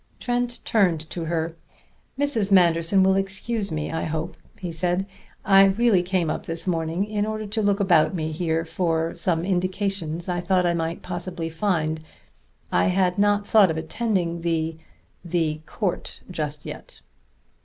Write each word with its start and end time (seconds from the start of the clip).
Trent 0.19 0.61
turned 0.65 1.07
to 1.11 1.25
her. 1.25 1.55
"Mrs. 2.17 2.51
Manderson 2.51 3.03
will 3.03 3.13
excuse 3.15 3.71
me, 3.71 3.91
I 3.91 4.05
hope," 4.05 4.35
he 4.57 4.71
said. 4.71 5.05
"I 5.45 5.65
really 5.65 6.01
came 6.01 6.27
up 6.27 6.47
this 6.47 6.65
morning 6.65 7.05
in 7.05 7.23
order 7.23 7.45
to 7.45 7.61
look 7.61 7.79
about 7.79 8.15
me 8.15 8.31
here 8.31 8.65
for 8.65 9.15
some 9.15 9.45
indications 9.45 10.27
I 10.27 10.41
thought 10.41 10.65
I 10.65 10.73
might 10.73 11.03
possibly 11.03 11.49
find. 11.49 11.99
I 12.71 12.87
had 12.87 13.19
not 13.19 13.45
thought 13.45 13.69
of 13.69 13.77
attending 13.77 14.41
the 14.41 14.75
the 15.23 15.61
court 15.67 16.21
just 16.31 16.65
yet." 16.65 17.01